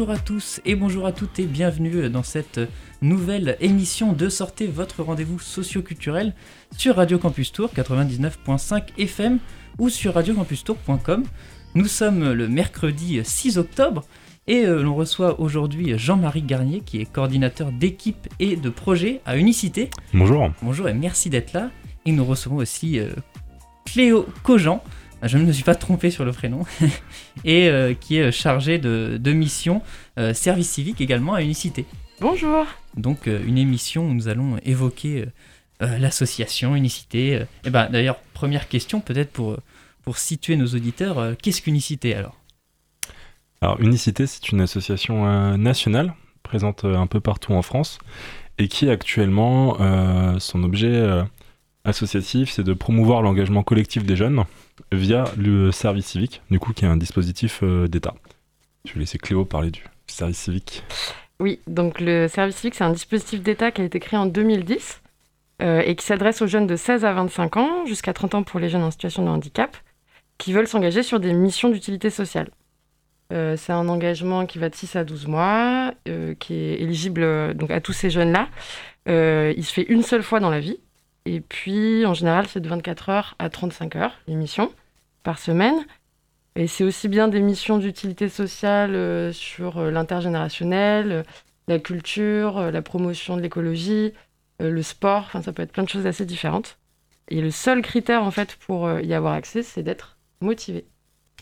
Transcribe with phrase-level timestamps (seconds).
[0.00, 2.58] bonjour à tous et bonjour à toutes et bienvenue dans cette
[3.02, 6.34] nouvelle émission de Sortez votre rendez-vous socio-culturel
[6.74, 9.40] sur Radio Campus Tour 99.5 FM
[9.78, 11.24] ou sur radiocampustour.com.
[11.74, 14.04] Nous sommes le mercredi 6 octobre
[14.46, 19.36] et euh, l'on reçoit aujourd'hui Jean-Marie Garnier qui est coordinateur d'équipe et de projet à
[19.36, 19.90] Unicité.
[20.14, 20.50] Bonjour.
[20.62, 21.68] Bonjour et merci d'être là.
[22.06, 23.10] Et nous recevons aussi euh,
[23.84, 24.82] Cléo Cogent,
[25.22, 26.64] je ne me suis pas trompé sur le prénom,
[27.44, 29.82] et euh, qui est chargé de, de mission
[30.34, 31.86] service civique également à Unicité.
[32.20, 32.66] Bonjour.
[32.96, 35.24] Donc une émission où nous allons évoquer
[35.80, 37.44] l'association Unicité.
[37.64, 39.56] Et ben d'ailleurs première question peut-être pour
[40.02, 42.40] pour situer nos auditeurs, qu'est-ce qu'Unicité alors?
[43.62, 47.98] Alors, Unicité, c'est une association euh, nationale présente euh, un peu partout en France
[48.56, 51.02] et qui actuellement, euh, son objet
[51.84, 54.44] associatif, c'est de promouvoir l'engagement collectif des jeunes
[54.92, 58.14] via le service civique, du coup, qui est un dispositif d'État.
[58.84, 60.82] Je vais laisser Cléo parler du service civique.
[61.38, 65.00] Oui, donc le service civique, c'est un dispositif d'État qui a été créé en 2010
[65.62, 68.70] et qui s'adresse aux jeunes de 16 à 25 ans, jusqu'à 30 ans pour les
[68.70, 69.76] jeunes en situation de handicap,
[70.38, 72.48] qui veulent s'engager sur des missions d'utilité sociale.
[73.32, 77.22] Euh, c'est un engagement qui va de 6 à 12 mois, euh, qui est éligible
[77.22, 78.48] euh, donc, à tous ces jeunes-là.
[79.06, 80.80] il se fait une seule fois dans la vie.
[81.26, 84.72] Et puis, en général, c'est de 24 heures à 35 heures, l'émission,
[85.22, 85.84] par semaine.
[86.56, 91.24] Et c'est aussi bien des missions d'utilité sociale sur l'intergénérationnel,
[91.68, 94.12] la culture, la promotion de l'écologie,
[94.58, 95.24] le sport.
[95.26, 96.78] Enfin, ça peut être plein de choses assez différentes.
[97.28, 100.86] Et le seul critère, en fait, pour y avoir accès, c'est d'être motivé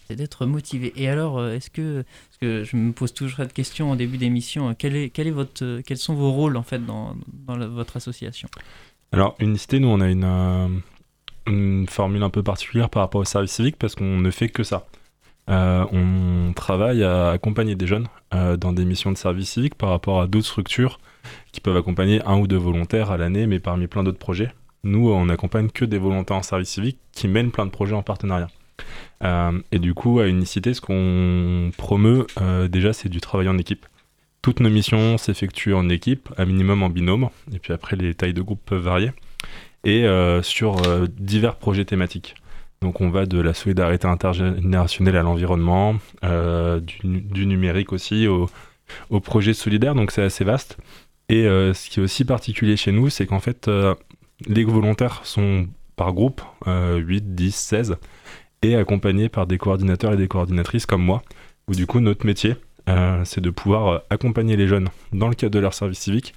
[0.08, 0.92] c'est d'être motivé.
[0.96, 4.16] Et alors, euh, est-ce que, parce que je me pose toujours cette question en début
[4.16, 7.14] d'émission, euh, quel quel est votre, euh, quels sont vos rôles en fait dans
[7.46, 8.48] votre association?
[9.12, 10.82] Alors, Unicité, nous, on a une,
[11.46, 14.62] une, formule un peu particulière par rapport au service civique parce qu'on ne fait que
[14.62, 14.86] ça.
[15.48, 20.26] on travaille à accompagner des jeunes dans des missions de service civique par rapport à
[20.26, 21.00] d'autres structures
[21.52, 24.52] qui peuvent accompagner un ou deux volontaires à l'année, mais parmi plein d'autres projets.
[24.84, 28.02] Nous, on n'accompagne que des volontaires en service civique qui mènent plein de projets en
[28.02, 28.48] partenariat.
[29.24, 33.58] Euh, et du coup, à Unicité, ce qu'on promeut euh, déjà, c'est du travail en
[33.58, 33.86] équipe.
[34.48, 38.32] Toutes nos missions s'effectuent en équipe, à minimum en binôme, et puis après, les tailles
[38.32, 39.12] de groupe peuvent varier,
[39.84, 40.80] et euh, sur
[41.18, 42.34] divers projets thématiques.
[42.80, 48.48] Donc on va de la solidarité intergénérationnelle à l'environnement, du, numérique aussi, au,
[49.10, 50.78] au projet solidaire, donc c'est assez vaste.
[51.28, 53.70] Et ce qui est aussi particulier chez nous, c'est qu'en fait,
[54.46, 57.96] les volontaires sont par groupe, 8, 10, 16,
[58.62, 61.22] et accompagné par des coordinateurs et des coordinatrices comme moi,
[61.68, 62.56] où du coup notre métier,
[62.88, 66.34] euh, c'est de pouvoir euh, accompagner les jeunes dans le cadre de leur service civique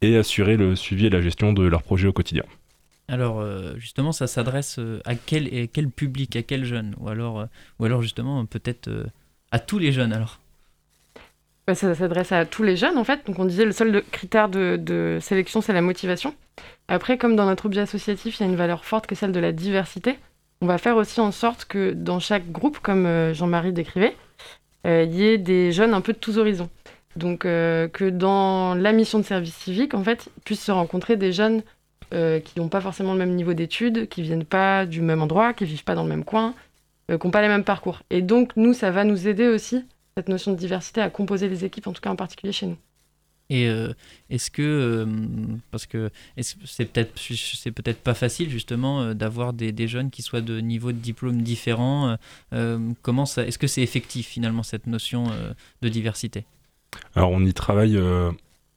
[0.00, 2.44] et assurer le suivi et la gestion de leurs projets au quotidien.
[3.08, 6.94] Alors euh, justement, ça s'adresse à quel, quel public, à quel jeune?
[6.98, 7.46] Ou alors,
[7.78, 8.88] ou alors justement peut-être
[9.50, 10.40] à tous les jeunes alors?
[11.66, 13.26] Bah, Ça s'adresse à tous les jeunes en fait.
[13.26, 16.34] Donc on disait le seul critère de, de sélection, c'est la motivation.
[16.88, 19.40] Après, comme dans notre objet associatif, il y a une valeur forte que celle de
[19.40, 20.18] la diversité
[20.62, 24.14] on va faire aussi en sorte que dans chaque groupe, comme Jean-Marie décrivait,
[24.84, 26.70] il y ait des jeunes un peu de tous horizons.
[27.16, 31.32] Donc euh, que dans la mission de service civique, en fait, puissent se rencontrer des
[31.32, 31.62] jeunes
[32.10, 35.64] qui n'ont pas forcément le même niveau d'études, qui viennent pas du même endroit, qui
[35.64, 36.54] vivent pas dans le même coin,
[37.08, 38.00] qui n'ont pas les mêmes parcours.
[38.10, 39.84] Et donc nous, ça va nous aider aussi,
[40.16, 42.76] cette notion de diversité, à composer les équipes, en tout cas en particulier chez nous.
[43.50, 43.92] Et euh,
[44.30, 45.06] est-ce que, euh,
[45.72, 50.22] parce que c'est peut-être c'est peut-être pas facile justement euh, d'avoir des, des, jeunes qui
[50.22, 52.16] soient de niveaux de diplôme différents.
[53.02, 55.26] comment ça, est-ce que c'est effectif finalement cette notion
[55.82, 56.44] de diversité?
[57.16, 57.98] Alors on y travaille,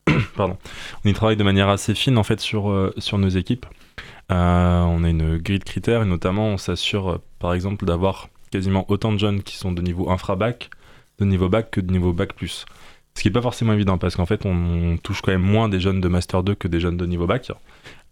[0.36, 0.58] pardon,
[1.04, 3.66] on y travaille de manière assez fine en fait sur sur nos équipes.
[4.28, 9.12] on a une grille de critères et notamment on s'assure par exemple d'avoir quasiment autant
[9.12, 10.70] de jeunes qui sont de niveau infra-bac,
[11.18, 12.66] de niveau bac que de niveau bac plus.
[13.16, 15.80] Ce qui n'est pas forcément évident parce qu'en fait, on, touche quand même moins des
[15.80, 17.50] jeunes de Master 2 que des jeunes de niveau bac.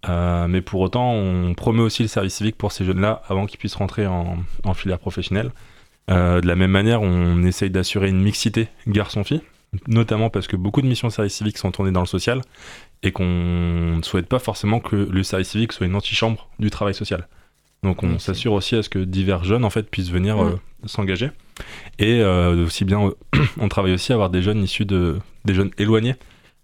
[0.08, 3.58] Euh, mais pour autant, on promeut aussi le service civique pour ces jeunes-là avant qu'ils
[3.58, 4.36] puissent rentrer en,
[4.74, 5.50] filière professionnelle.
[6.10, 9.42] Euh, de la même manière, on essaye d'assurer une mixité garçon-fille,
[9.86, 12.40] notamment parce que beaucoup de missions de service civique sont tournées dans le social
[13.02, 16.94] et qu'on ne souhaite pas forcément que le service civique soit une antichambre du travail
[16.94, 17.28] social.
[17.82, 21.30] Donc on s'assure aussi à ce que divers jeunes en fait puissent venir euh, s'engager.
[21.98, 23.10] Et euh, aussi bien,
[23.60, 26.14] on travaille aussi à avoir des jeunes issus de des jeunes éloignés.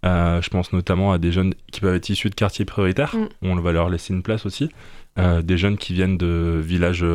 [0.05, 3.15] Euh, je pense notamment à des jeunes qui peuvent être issus de quartiers prioritaires.
[3.15, 3.27] Mm.
[3.41, 4.69] On va leur laisser une place aussi.
[5.17, 7.05] des jeunes qui viennent de villages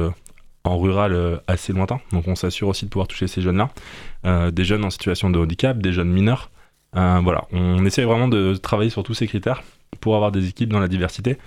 [0.65, 2.01] en rural assez lointains.
[2.13, 4.51] Donc on s'assure aussi de pouvoir toucher ces jeunes-là.
[4.51, 6.51] des jeunes en situation de handicap, des jeunes mineurs.
[6.93, 9.63] voilà, on essaie vraiment de travailler sur tous ces critères
[10.01, 11.39] pour avoir des équipes dans la diversité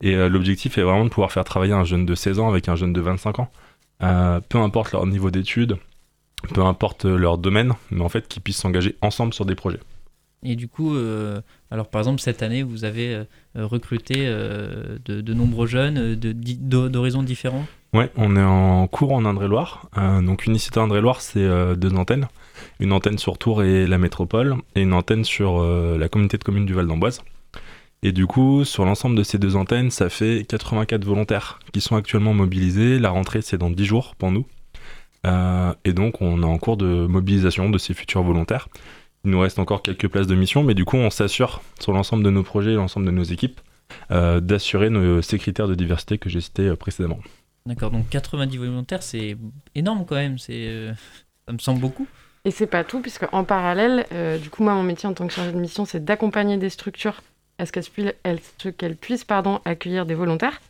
[0.00, 2.68] et euh, l'objectif est vraiment de pouvoir faire travailler un jeune de 16 ans avec
[2.68, 3.50] un jeune de 25 ans.
[4.02, 5.76] Euh, peu importe leur niveau d'études,
[6.54, 9.80] peu importe leur domaine, mais en fait qui puissent s'engager ensemble sur des projets.
[10.42, 10.94] Et du coup,
[11.70, 17.64] alors par exemple cette année, vous avez recruté de, nombreux jeunes d'horizons différents?
[17.94, 19.88] Ouais, on est en cours en Indre-et-Loire.
[20.22, 22.28] donc Unicité Indre-et-Loire, c'est deux antennes.
[22.78, 26.66] Une antenne sur Tours et la métropole, et une antenne sur la communauté de communes
[26.66, 27.22] du Val d'Amboise.
[28.02, 31.96] Et du coup, sur l'ensemble de ces deux antennes, ça fait 84 volontaires qui sont
[31.96, 32.98] actuellement mobilisés.
[32.98, 34.46] La rentrée, c'est dans 10 jours pour nous.
[35.26, 38.68] Euh, et donc, on est en cours de mobilisation de ces futurs volontaires.
[39.24, 42.22] Il nous reste encore quelques places de mission, mais du coup, on s'assure sur l'ensemble
[42.22, 43.60] de nos projets et l'ensemble de nos équipes
[44.10, 44.90] euh, d'assurer
[45.22, 47.18] ces critères de diversité que j'ai cités euh, précédemment.
[47.64, 49.36] D'accord, donc 90 volontaires, c'est
[49.74, 50.38] énorme quand même.
[50.38, 50.92] C'est,
[51.46, 52.06] ça me semble beaucoup.
[52.44, 54.06] Et c'est pas tout, puisque en parallèle,
[54.40, 57.20] du coup, moi, mon métier en tant que chargé de mission, c'est d'accompagner des structures
[57.58, 60.60] à ce qu'elles puissent pardon, accueillir des volontaires.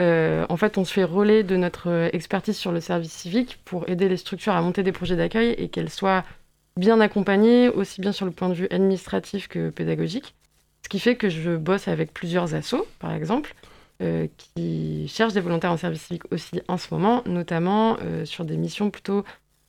[0.00, 3.88] Euh, en fait, on se fait relais de notre expertise sur le service civique pour
[3.88, 6.24] aider les structures à monter des projets d'accueil et qu'elles soient
[6.76, 10.34] bien accompagnées, aussi bien sur le point de vue administratif que pédagogique.
[10.82, 13.54] Ce qui fait que je bosse avec plusieurs assos, par exemple,
[14.02, 18.46] euh, qui cherchent des volontaires en service civique aussi en ce moment, notamment euh, sur
[18.46, 19.24] des missions plutôt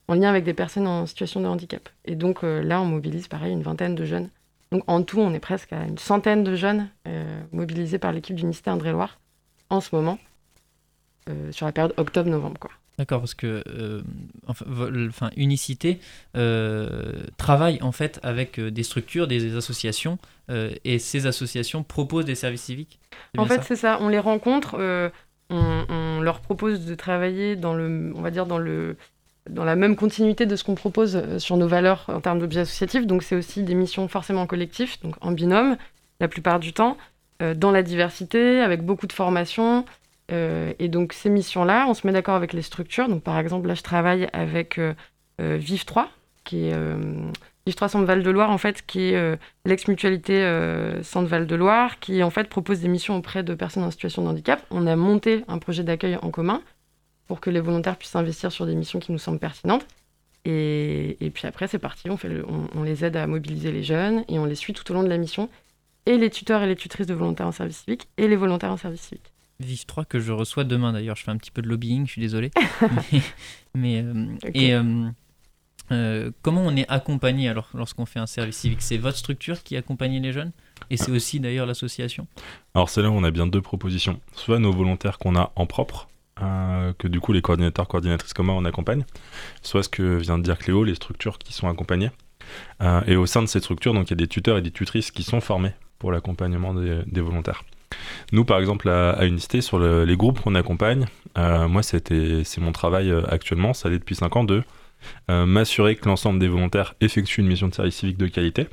[0.07, 1.89] en lien avec des personnes en situation de handicap.
[2.05, 4.29] Et donc là, on mobilise pareil une vingtaine de jeunes
[4.71, 8.35] donc en tout, on est presque à une centaine de jeunes euh, mobilisés par l'équipe
[8.35, 9.19] d'Unicité Indre-et-Loire
[9.69, 10.17] en ce moment,
[11.29, 12.69] euh, sur la période octobre-novembre.
[12.97, 14.01] D'accord, parce que euh,
[14.47, 15.99] enfin, Unicité
[17.37, 20.19] travaille en fait avec des structures, des associations,
[20.83, 22.99] et ces associations proposent des services civiques.
[23.37, 23.97] En fait, c'est ça.
[24.01, 24.75] On les rencontre,
[25.49, 28.97] on, on, leur propose de travailler dans le, on va dire dans le
[29.49, 32.61] dans la même continuité de ce qu'on propose euh, sur nos valeurs en termes d'objets
[32.61, 33.07] associatifs.
[33.07, 35.77] Donc, c'est aussi des missions forcément collectives, donc en binôme,
[36.19, 36.97] la plupart du temps,
[37.41, 39.85] euh, dans la diversité, avec beaucoup de formation.
[40.31, 43.09] Euh, et donc, ces missions-là, on se met d'accord avec les structures.
[43.09, 44.79] Donc, par exemple, là, je travaille avec
[45.39, 46.07] Vive 3,
[46.43, 46.75] qui est
[47.65, 50.45] Vive 3 Centre Val de Loire, en fait, qui est l'ex-mutualité
[51.01, 54.21] Centre Val de Loire, qui en fait propose des missions auprès de personnes en situation
[54.21, 54.63] de handicap.
[54.69, 56.61] On a monté un projet d'accueil en commun
[57.31, 59.87] pour que les volontaires puissent investir sur des missions qui nous semblent pertinentes.
[60.43, 62.43] Et, puis après, c'est parti, on, fait
[62.75, 65.07] on, les aide à mobiliser les jeunes et on les suit tout au long de
[65.07, 65.49] la mission.
[66.05, 68.75] Et les tuteurs et les tutrices de volontaires en service civique et les volontaires en
[68.75, 69.31] service civique.
[69.61, 71.15] Vive 3 que je reçois demain d'ailleurs.
[71.15, 72.51] Je fais un petit peu de lobbying, je suis désolé.
[73.75, 75.07] mais, euh, Et euh,
[75.93, 78.81] euh, comment on est accompagné alors lorsqu'on fait un service civique?
[78.81, 80.51] C'est votre structure qui accompagne les jeunes?
[80.89, 82.27] Et c'est aussi d'ailleurs l'association?
[82.75, 84.19] Alors c'est là où on a bien deux propositions.
[84.35, 86.09] Soit nos volontaires qu'on a en propre,
[86.41, 89.05] euh, que du coup les coordinateurs, coordinatrices comme moi on accompagne,
[89.61, 92.11] soit ce que vient de dire Cléo, les structures qui sont accompagnées.
[92.81, 94.71] Euh, et au sein de ces structures, donc il y a des tuteurs et des
[94.71, 97.63] tutrices qui sont formés pour l'accompagnement des, volontaires.
[98.31, 101.05] Nous, par exemple, à, Unicité, sur les groupes qu'on accompagne,
[101.37, 104.63] euh, moi, c'est mon travail actuellement, ça l'est depuis 5 ans, de
[105.29, 108.67] m'assurer que l'ensemble des volontaires effectuent une mission de service civique de qualité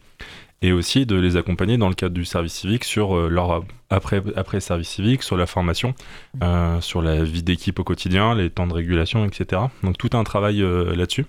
[0.63, 4.23] et aussi de les accompagner dans le cadre du service civique sur euh, leur après,
[4.37, 6.39] après service civique, sur la formation, mmh.
[6.43, 9.62] euh, sur la vie d'équipe au quotidien, les temps de régulation, etc.
[9.83, 11.27] Donc tout un travail euh, là-dessus.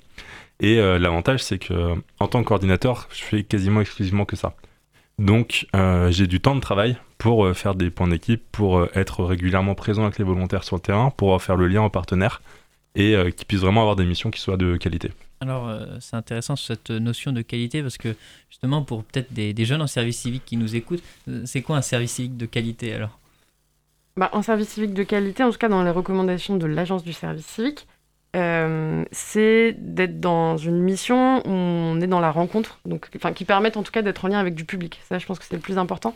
[0.62, 4.56] Et l'avantage, c'est que en tant que coordinateur, je fais quasiment exclusivement que ça.
[5.18, 5.68] Donc
[6.10, 10.18] j'ai du temps de travail pour faire des points d'équipe, pour être régulièrement présent avec
[10.18, 12.42] les volontaires sur le terrain, pour faire le lien en partenaire
[12.94, 15.12] et qu'ils puissent vraiment avoir des missions qui soient de qualité.
[15.42, 18.16] Alors, euh, c'est intéressant cette notion de qualité parce que
[18.50, 21.82] justement, pour peut-être des, jeunes en service civique qui nous écoutent, euh, c'est quoi un
[21.82, 23.18] service civique de qualité alors?
[24.18, 27.14] Bah, Un service civique de qualité, en tout cas dans les recommandations de l'agence du
[27.14, 27.88] service civique,
[28.36, 33.78] euh, c'est d'être dans une mission où on est dans la rencontre, donc, qui permettent
[33.78, 35.00] en tout cas d'être en lien avec du public.
[35.08, 36.14] Ça, je pense que c'est le plus important.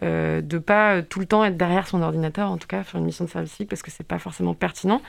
[0.00, 3.06] de de pas tout le temps être derrière son ordinateur, en tout cas, faire une
[3.06, 5.02] mission de service civique parce que c'est pas forcément pertinent.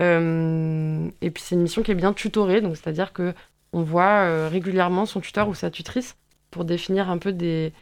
[0.00, 3.32] Euh, et puis c'est une mission qui est bien tutorée, donc c'est-à-dire que
[3.72, 6.16] on voit euh, régulièrement son tuteur ou sa tutrice
[6.50, 7.72] pour définir un peu des,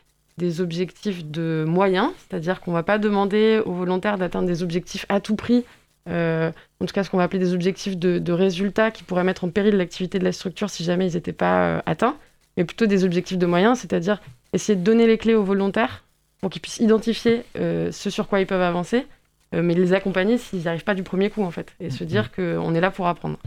[0.59, 5.21] objectifs de moyens, c'est-à-dire qu'on ne va pas demander aux volontaires d'atteindre des objectifs à
[5.21, 5.65] tout prix,
[6.09, 6.51] euh,
[6.81, 9.51] en tout cas ce qu'on va appeler des objectifs de, résultats qui pourraient mettre en
[9.51, 12.17] péril l'activité de la structure si jamais ils n'étaient pas atteints,
[12.57, 14.21] mais plutôt des objectifs de moyens, c'est-à-dire
[14.53, 16.03] essayer de donner les clés aux volontaires
[16.41, 19.07] pour qu'ils puissent identifier ce sur quoi ils peuvent avancer
[19.53, 22.31] mais les accompagner s'ils n'y arrivent pas du premier coup, en fait, et se dire
[22.39, 22.57] mm-hmm.
[22.57, 23.39] qu'on est là pour apprendre.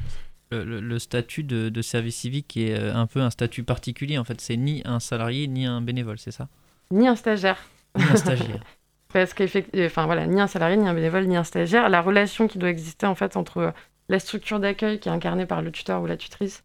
[0.52, 4.40] Le, statut de, service civique est euh, un peu un statut particulier, en fait.
[4.40, 6.48] C'est ni un salarié, ni un bénévole, c'est ça?
[6.92, 7.58] Ni un stagiaire.
[7.98, 8.60] Ni un stagiaire.
[9.14, 11.90] Parce qu'effectivement, enfin voilà, ni un salarié, ni un bénévole, ni un stagiaire.
[11.90, 13.74] La relation qui doit exister, en fait, entre
[14.10, 16.64] la structure d'accueil qui est incarnée par le tuteur ou la tutrice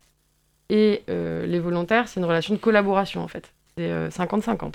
[0.68, 3.54] et euh, les volontaires, c'est une relation de collaboration, en fait.
[3.76, 4.74] C'est 50-50.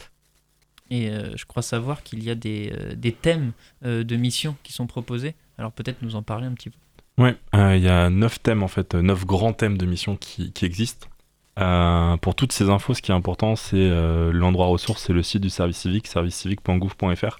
[0.92, 3.54] Et euh, je crois savoir qu'il y a des, euh, des thèmes
[3.86, 5.36] euh, de missions qui sont proposés.
[5.58, 6.78] Alors peut-être nous en parler un petit peu.
[7.18, 10.66] Oui, il y a neuf thèmes en fait, neuf grands thèmes de mission qui, qui
[10.66, 11.08] existent.
[11.56, 13.90] pour toutes ces infos, ce qui est important, c'est
[14.34, 17.38] l'endroit ressource, c'est le site du service civique, servicecivique.gouv.fr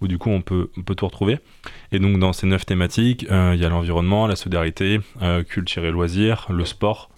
[0.00, 1.38] où du coup on peut, on peut tout retrouver.
[1.92, 5.00] Et donc dans ces neuf thématiques, il y a l'environnement, la solidarité,
[5.48, 7.08] culture et loisirs, le sport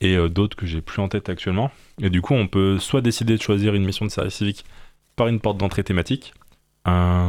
[0.00, 1.70] et d'autres que j'ai plus en tête actuellement.
[2.00, 4.64] Et du coup on peut soit décider de choisir une mission de service civique
[5.22, 6.34] par une porte d'entrée thématique,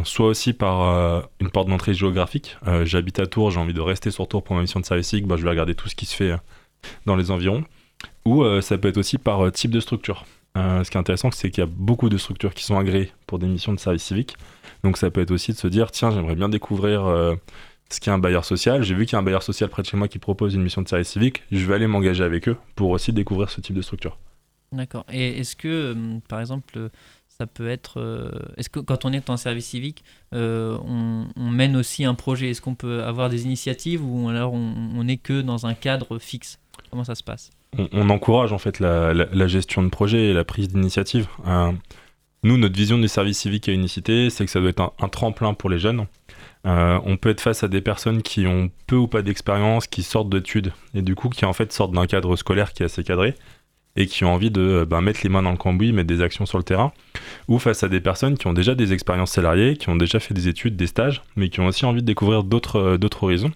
[0.03, 2.57] soit aussi par une porte d'entrée géographique.
[2.85, 5.27] J'habite à Tours, j'ai envie de rester sur Tours pour ma mission de service civique,
[5.27, 6.33] bah, je vais regarder tout ce qui se fait
[7.05, 7.63] dans les environs.
[8.25, 10.25] Ou ça peut être aussi par type de structure.
[10.55, 13.37] ce qui est intéressant, c'est qu'il y a beaucoup de structures qui sont agréées pour
[13.37, 14.37] des missions de service civique.
[14.83, 17.35] Donc ça peut être aussi de se dire, tiens, j'aimerais bien découvrir euh,
[17.91, 18.81] ce qu'est un bailleur social.
[18.81, 20.63] J'ai vu qu'il y a un bailleur social près de chez moi qui propose une
[20.63, 21.43] mission de service civique.
[21.51, 24.17] Je vais aller m'engager avec eux pour aussi découvrir ce type de structure.
[24.73, 25.05] D'accord.
[25.11, 26.89] Et est-ce que, euh, par exemple,
[27.37, 27.99] ça peut être.
[27.99, 32.49] Euh, est-ce que quand on est en service civique, on, mène aussi un projet?
[32.49, 36.59] Est-ce qu'on peut avoir des initiatives ou alors on n'est que dans un cadre fixe?
[36.89, 37.51] Comment ça se passe?
[37.91, 41.27] On, encourage en fait la, gestion de projet et la prise d'initiative.
[42.43, 45.53] Nous, notre vision du service civique à Unicité, c'est que ça doit être un, tremplin
[45.53, 46.07] pour les jeunes.
[46.65, 50.03] Euh, on peut être face à des personnes qui ont peu ou pas d'expérience, qui
[50.03, 53.03] sortent d'études, et du coup qui en fait sortent d'un cadre scolaire qui est assez
[53.03, 53.35] cadré,
[53.95, 56.45] et qui ont envie de ben, mettre les mains dans le cambouis, mettre des actions
[56.45, 56.91] sur le terrain,
[57.47, 60.33] ou face à des personnes qui ont déjà des expériences salariées, qui ont déjà fait
[60.33, 63.51] des études, des stages, mais qui ont aussi envie de découvrir d'autres euh, horizons.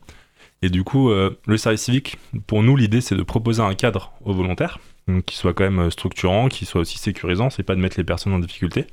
[0.62, 2.17] Et du coup, euh, le service civique,
[2.48, 4.79] pour nous, l'idée, c'est de proposer un cadre aux volontaires,
[5.25, 8.03] qui soit quand même euh, structurant, qui soit aussi sécurisant, c'est pas de mettre les
[8.03, 8.88] personnes en difficulté.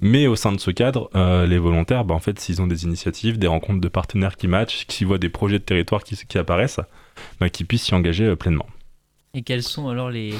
[0.00, 2.84] Mais au sein de ce cadre, euh, les volontaires, bah, en fait, s'ils ont des
[2.84, 6.80] initiatives, des rencontres de partenaires qui matchent, s'ils voient des projets de territoire qui, apparaissent,
[7.40, 8.66] bah, qu'ils puissent s'y engager pleinement.
[9.32, 10.34] Et quels sont alors les,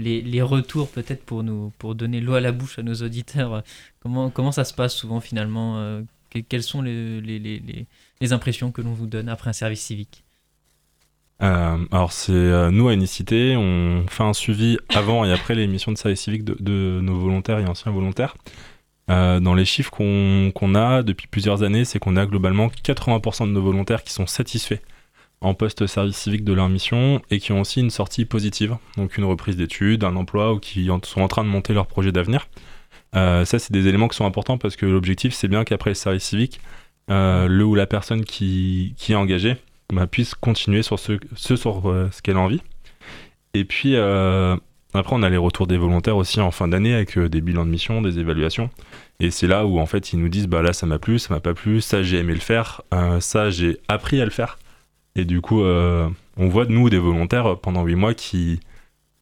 [0.00, 3.62] les, retours peut-être pour nous pour donner l'eau à la bouche à nos auditeurs
[4.00, 6.02] Comment, comment ça se passe souvent finalement
[6.48, 7.86] Quelles sont les, les,
[8.20, 10.24] les impressions que l'on vous donne après un service civique?
[11.42, 15.66] Euh, alors c'est euh, nous à Unicité, on fait un suivi avant et après les
[15.66, 18.36] missions de service civique de, nos volontaires et anciens volontaires.
[19.10, 23.52] Euh, dans les chiffres qu'on a depuis plusieurs années, c'est qu'on a globalement 80% de
[23.52, 24.80] nos volontaires qui sont satisfaits
[25.40, 29.16] en poste service civique de leur mission et qui ont aussi une sortie positive, donc
[29.16, 32.48] une reprise d'études, un emploi ou qui sont en train de monter leur projet d'avenir.
[33.14, 36.24] ça, c'est des éléments qui sont importants parce que l'objectif, c'est bien qu'après le service
[36.24, 36.60] civique,
[37.10, 39.56] euh, le ou la personne qui, qui est engagée
[39.92, 42.62] bah, puisse continuer sur ce, ce sur euh, ce qu'elle a envie.
[43.52, 44.56] Et puis euh,
[44.94, 47.70] après, on a les retours des volontaires aussi en fin d'année avec des bilans de
[47.70, 48.70] mission, des évaluations.
[49.18, 51.34] Et c'est là où en fait ils nous disent bah là ça m'a plu, ça
[51.34, 52.82] m'a pas plu, ça j'ai aimé le faire,
[53.18, 54.58] ça j'ai appris à le faire.
[55.16, 58.60] Et du coup, on voit de nous des volontaires pendant 8 mois qui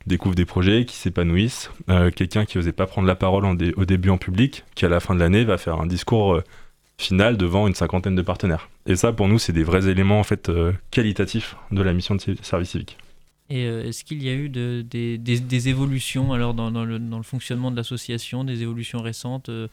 [0.07, 1.71] découvrent des projets, qui s'épanouissent.
[2.15, 5.15] Quelqu'un qui osait pas prendre la parole au début en public, qui à la fin
[5.15, 6.43] de l'année va faire un discours
[6.99, 8.69] finale devant une cinquantaine de partenaires.
[8.87, 12.17] Et ça, pour nous, c'est des vrais éléments en fait euh, qualitatifs de la mission
[12.17, 12.99] de service civique.
[13.49, 17.77] Et euh, est-ce qu'il y a eu de, des, évolutions alors dans, le, fonctionnement de
[17.77, 19.69] l'association, des évolutions récentes euh,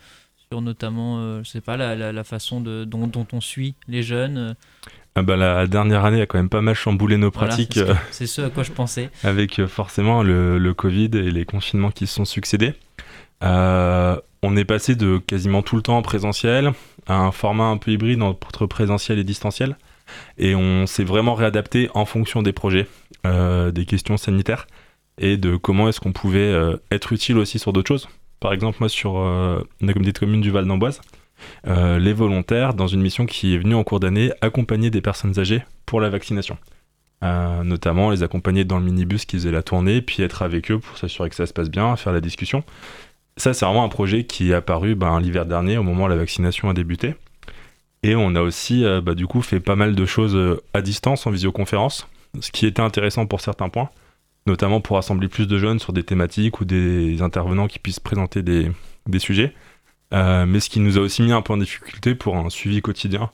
[0.50, 4.56] sur notamment, je sais pas, la, façon dont, on suit les jeunes
[5.16, 7.80] ah bah, la dernière année a quand même pas mal chamboulé nos pratiques.
[8.12, 9.10] c'est ce, à quoi je pensais.
[9.24, 12.74] avec forcément le, le, Covid et les confinements qui se sont succédés.
[13.42, 16.74] on est passé de quasiment tout le temps en présentiel
[17.08, 19.78] un format un peu hybride entre présentiel et distanciel.
[20.38, 22.88] Et on s'est vraiment réadapté en fonction des projets,
[23.26, 24.68] euh, des questions sanitaires
[25.18, 28.10] et de comment est-ce qu'on pouvait euh, être utile aussi sur d'autres choses.
[28.40, 31.02] Par exemple, moi, sur euh, la communauté de communes du Val d'Amboise,
[31.66, 35.64] les volontaires, dans une mission qui est venue en cours d'année, accompagner des personnes âgées
[35.86, 36.58] pour la vaccination.
[37.22, 40.98] notamment les accompagner dans le minibus qui faisait la tournée, puis être avec eux pour
[40.98, 42.64] s'assurer que ça se passe bien, faire la discussion.
[43.38, 46.16] Ça, c'est vraiment un projet qui est apparu ben, l'hiver dernier, au moment où la
[46.16, 47.16] vaccination a débuté.
[48.02, 50.82] Et on a aussi, euh, bah, du coup, fait pas mal de choses euh, à
[50.82, 52.08] distance, en visioconférence,
[52.40, 53.90] ce qui était intéressant pour certains points,
[54.46, 58.42] notamment pour rassembler plus de jeunes sur des thématiques ou des intervenants qui puissent présenter
[58.44, 58.72] des,
[59.18, 59.54] sujets.
[60.14, 62.82] Euh, mais ce qui nous a aussi mis un peu en difficulté pour un suivi
[62.82, 63.32] quotidien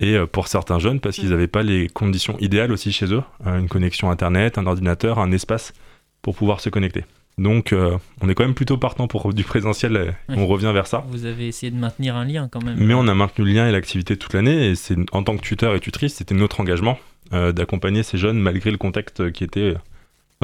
[0.00, 3.68] et pour certains jeunes parce qu'ils n'avaient pas les conditions idéales aussi chez eux, une
[3.68, 5.72] connexion Internet, un ordinateur, un espace
[6.20, 7.04] pour pouvoir se connecter.
[7.36, 10.14] Donc, euh, on est quand même plutôt partant pour du présentiel.
[10.28, 11.04] On revient vers ça.
[11.08, 12.76] Vous avez essayé de maintenir un lien quand même.
[12.78, 14.70] Mais on a maintenu le lien et l'activité toute l'année.
[14.70, 16.98] Et c'est en tant que tuteur et tutrice, c'était notre engagement
[17.32, 19.74] euh, d'accompagner ces jeunes malgré le contexte qui était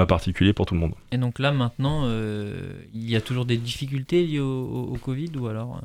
[0.06, 0.94] particulier pour tout le monde.
[1.12, 5.46] Et donc là, maintenant, euh, il y a toujours des difficultés liées au, Covid ou
[5.46, 5.80] alors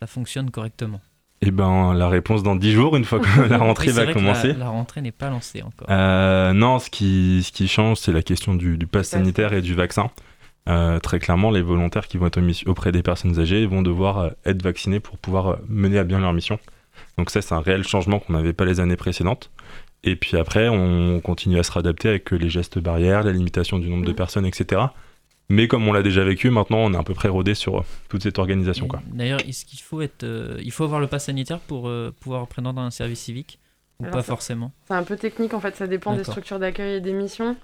[0.00, 1.00] ça fonctionne correctement?
[1.44, 4.52] Eh ben, la réponse dans 10 jours, une fois que la rentrée va commencer.
[4.52, 5.88] La, rentrée n'est pas lancée encore.
[6.54, 9.74] non, ce qui, ce qui change, c'est la question du, du pass sanitaire et du
[9.74, 10.10] vaccin.
[10.68, 14.30] Euh, très clairement, les volontaires qui vont être auprès des personnes âgées vont devoir euh,
[14.44, 16.58] être vaccinés pour pouvoir euh, mener à bien leur mission.
[17.18, 19.50] Donc ça, c'est un réel changement qu'on n'avait pas les années précédentes.
[20.04, 23.88] Et puis après, on continue à se réadapter avec les gestes barrières, la limitation du
[23.88, 24.16] nombre de mm.
[24.16, 24.82] personnes, etc.
[25.48, 27.84] Mais comme on l'a déjà vécu, maintenant on est à peu près rodé sur euh,
[28.08, 28.88] toute cette organisation.
[29.12, 32.46] D'ailleurs, est-ce qu'il faut être, euh, il faut avoir le pass sanitaire pour euh, pouvoir
[32.46, 33.58] prendre un service civique
[34.00, 34.72] ou pas forcément?
[34.88, 37.56] C'est un peu technique en fait, ça dépend des structures d'accueil et des missions.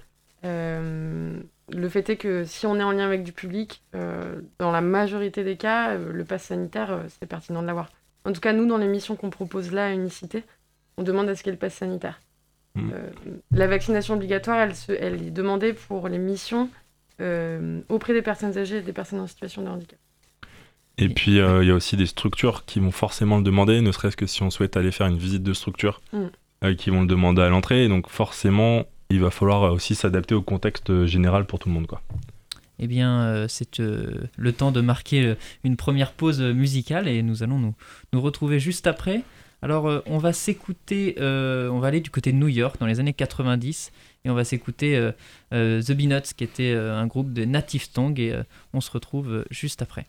[0.42, 5.42] le fait est que si on est en lien avec du public, dans la majorité
[5.42, 7.88] des cas, le pass sanitaire, c'est pertinent de l'avoir.
[8.24, 10.44] En tout cas, nous, dans les missions qu'on propose là à Unicité,
[10.98, 12.20] on demande à ce qu'il y ait le pass sanitaire.
[12.78, 12.92] Mmh.
[13.52, 16.68] la vaccination obligatoire, elle, se, elle est demandée pour les missions
[17.20, 19.98] euh, auprès des personnes âgées et des personnes en situation de handicap.
[20.98, 23.90] Et puis, euh, il y a aussi des structures qui vont forcément le demander, ne
[23.90, 26.26] serait-ce que si on souhaite aller faire une visite de structure, mm.
[26.64, 27.88] euh, qui vont le demander à l'entrée.
[27.88, 31.88] donc, forcément, il va falloir aussi s'adapter au contexte général pour tout le monde.
[31.88, 32.02] Quoi.
[32.78, 37.74] Eh bien, c'est le temps de marquer une première pause musicale et nous allons nous,
[38.12, 39.22] nous retrouver juste après.
[39.60, 42.86] Alors, euh, on va s'écouter, euh, on va aller du côté de New York dans
[42.86, 43.92] les années 90
[44.24, 45.12] et on va s'écouter euh,
[45.52, 48.36] euh The Beanuts qui était un groupe de Native Tongue et
[48.72, 50.06] on se retrouve juste après.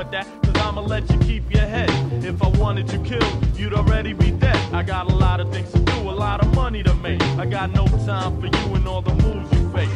[0.00, 1.90] at that, cause I'ma let you keep your head.
[2.24, 4.56] If I wanted you killed, you'd already be dead.
[4.72, 7.20] I got a lot of things to do, a lot of money to make.
[7.38, 9.90] I got no time for you and all the moves you fake.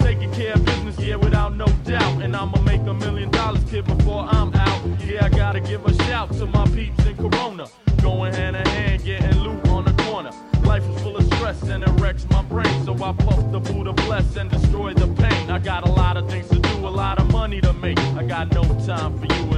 [0.00, 2.22] Taking care of business, yeah, without no doubt.
[2.22, 4.82] And I'ma make a million dollars, kid, before I'm out.
[5.04, 7.66] Yeah, I gotta give a shout to my peeps in Corona.
[8.02, 10.30] Going hand in hand, getting loot on the corner.
[10.64, 12.84] Life is full of stress and it wrecks my brain.
[12.84, 15.50] So I puff the Buddha bless and destroy the pain.
[15.50, 15.92] I got a
[18.36, 19.55] got no time for you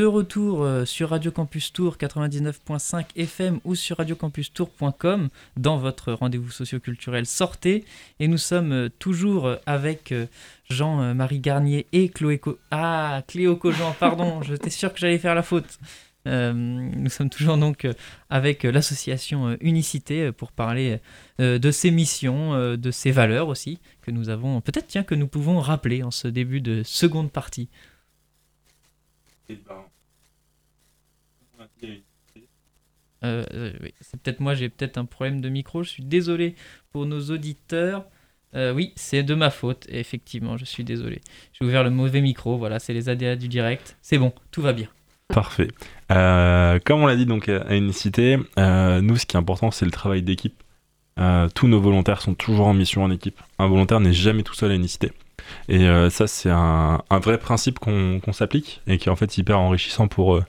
[0.00, 6.50] de retour euh, sur Radio Campus Tour 99.5 FM ou sur radiocampustour.com dans votre rendez-vous
[6.50, 7.84] socioculturel Sortez.
[8.18, 10.14] Et nous sommes euh, toujours avec
[10.70, 15.42] Jean-Marie Garnier et Chloé Co Ah, Cléo Cogent, pardon, j'étais sûr que j'allais faire la
[15.42, 15.78] faute.
[16.24, 17.86] nous sommes toujours donc
[18.30, 20.98] avec l'association Unicité pour parler
[21.38, 25.60] de ses missions, de ses valeurs aussi, que nous avons, peut-être tiens, que nous pouvons
[25.60, 27.68] rappeler en ce début de seconde partie.
[33.22, 35.82] Euh, euh, c'est peut-être moi, j'ai peut-être un problème de micro.
[35.82, 36.54] Je suis désolé
[36.92, 38.04] pour nos auditeurs.
[38.56, 41.20] Euh, oui, c'est de ma faute, effectivement, je suis désolé.
[41.52, 43.96] J'ai ouvert le mauvais micro, voilà, c'est les ADA du direct.
[44.02, 44.88] C'est bon, tout va bien.
[45.28, 45.68] Parfait.
[46.08, 50.22] comme on l'a dit donc à Unicité, nous, ce qui est important, c'est le travail
[50.22, 50.60] d'équipe.
[51.54, 53.38] tous nos volontaires sont toujours en mission en équipe.
[53.60, 55.12] Un volontaire n'est jamais tout seul à Unicité.
[55.68, 59.58] Et euh, ça, c'est un, vrai principe qu'on s'applique et qui est en fait hyper
[59.58, 60.44] enrichissant pour, euh,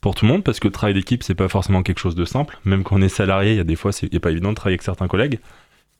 [0.00, 2.24] pour tout le monde parce que le travail d'équipe, c'est pas forcément quelque chose de
[2.24, 2.58] simple.
[2.64, 4.74] Même quand on est salarié, il y a des fois, c'est pas évident de travailler
[4.74, 5.38] avec certains collègues.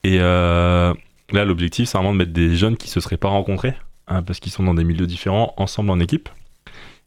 [0.05, 0.93] Et euh,
[1.33, 3.75] là, l'objectif, c'est vraiment de mettre des jeunes qui se seraient pas rencontrés
[4.09, 6.29] hein, parce qu'ils sont dans des milieux différents ensemble en équipe.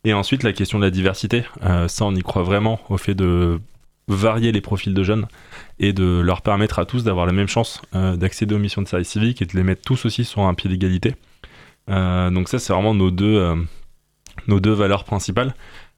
[0.05, 1.43] Et ensuite, la question de la diversité,
[1.87, 3.59] ça, on y croit vraiment au fait de
[4.13, 5.27] varier les profils de jeunes
[5.79, 8.87] et de leur permettre à tous d'avoir la même chance euh, d'accéder aux missions de
[8.87, 11.15] service civique et de les mettre tous aussi sur un pied d'égalité.
[11.89, 13.55] Euh, donc ça, c'est vraiment deux, euh,
[14.47, 15.53] nos deux valeurs principales,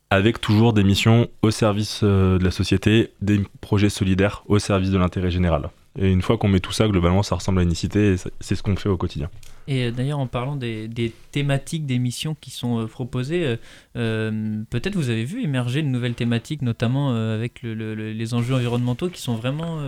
[0.10, 4.98] avec toujours des missions au service de la société, des projets solidaires au service de
[4.98, 5.70] l'intérêt général.
[6.00, 8.64] Et une fois qu'on met tout ça, globalement, ça ressemble à unicité et c'est ce
[8.64, 9.30] qu'on fait au quotidien.
[9.68, 13.58] Et euh, d'ailleurs, en parlant des, thématiques des missions qui sont euh, proposées,
[13.98, 19.22] euh, peut-être vous avez vu émerger de nouvelles thématiques, notamment avec les enjeux environnementaux qui
[19.22, 19.82] sont vraiment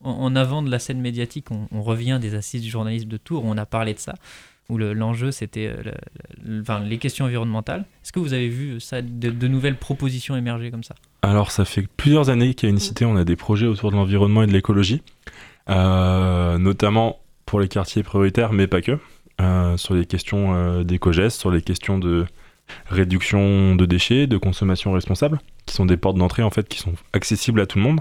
[0.00, 1.46] en, avant de la scène médiatique.
[1.50, 4.14] On, revient des assises du journalisme de Tours, on a parlé de ça,
[4.68, 5.74] où l'enjeu c'était
[6.44, 7.84] les questions environnementales.
[8.02, 10.94] Est-ce que vous avez vu ça, de, nouvelles propositions émerger comme ça?
[11.22, 14.46] Alors, ça fait plusieurs années qu'à Unicité, on a des projets autour de l'environnement et
[14.46, 15.02] de l'écologie.
[15.68, 18.98] notamment pour les quartiers prioritaires, mais pas que,
[19.40, 22.24] euh, sur les questions euh, d'éco-gestes, sur les questions de
[22.86, 26.94] réduction de déchets, de consommation responsable, qui sont des portes d'entrée en fait qui sont
[27.12, 28.00] accessibles à tout le monde.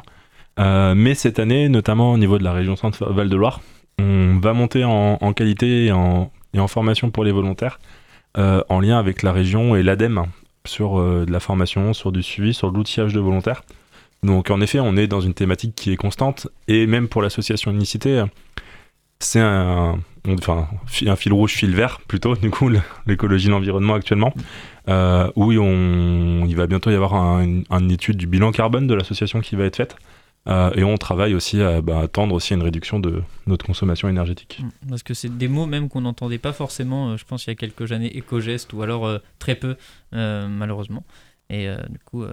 [0.60, 3.62] Euh, mais cette année, notamment au niveau de la région Centre-Val de Loire,
[4.00, 6.32] on va monter en, qualité et en,
[6.68, 7.80] formation pour les volontaires
[8.36, 10.26] en lien avec la région et l'ADEME
[10.66, 13.64] sur de la formation, sur du suivi, sur l'outillage de volontaires.
[14.24, 17.72] Donc en effet, on est dans une thématique qui est constante et même pour l'association
[17.72, 18.24] Unicité,
[19.20, 20.00] c'est un,
[20.88, 22.70] fil rouge, fil vert plutôt, du coup,
[23.08, 24.34] l'écologie de l'environnement actuellement.
[24.90, 29.40] Euh, où on, il va bientôt y avoir une étude du bilan carbone de l'association
[29.42, 29.96] qui va être faite.
[30.48, 34.10] Euh, et on travaille aussi à bah, tendre aussi à une réduction de notre consommation
[34.10, 34.60] énergétique.
[34.62, 34.90] Mm.
[34.90, 37.54] Parce que c'est des mots même qu'on n'entendait pas forcément, euh, je pense, il y
[37.54, 39.76] a quelques années, éco-gestes, ou alors très peu,
[40.12, 41.04] malheureusement.
[41.50, 42.24] Et du coup,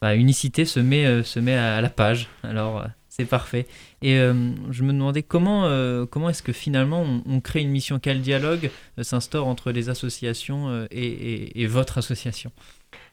[0.00, 2.28] bah, Unicité se met, se met à la page.
[2.42, 3.66] Alors, c'est parfait.
[4.00, 4.32] Et euh,
[4.70, 8.70] je me demandais comment, euh, comment est-ce que finalement on, crée une mission, quel dialogue
[8.98, 12.50] euh, s'instaure entre les associations et, votre association?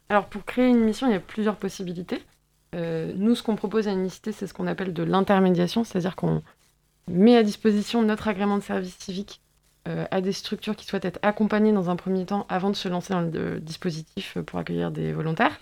[0.07, 2.21] Alors pour créer une mission, il y a plusieurs possibilités.
[2.73, 6.43] Nous, ce qu'on propose à Unicité, c'est ce qu'on appelle de l'intermédiation, c'est-à-dire qu'on
[7.07, 9.41] met à disposition notre agrément de service civique
[9.85, 13.13] à des structures qui souhaitent être accompagnées dans un premier temps avant de se lancer
[13.13, 15.59] dans le dispositif pour accueillir des volontaires.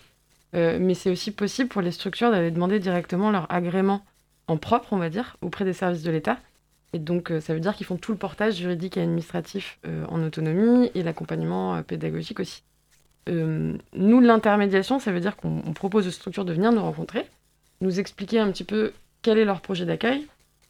[0.53, 4.01] mais c'est aussi possible pour les structures d'aller demander directement leur agrément
[4.47, 6.37] en propre, on va dire, auprès des services de l'État.
[6.93, 10.05] Et donc, euh, ça veut dire qu'ils font tout le portage juridique et administratif euh,
[10.07, 12.63] en autonomie et l'accompagnement euh, pédagogique aussi.
[13.27, 17.25] Nous, l'intermédiation, ça veut dire qu'on propose aux structures de venir nous rencontrer,
[17.81, 20.27] nous expliquer un petit peu quel est leur projet d'accueil.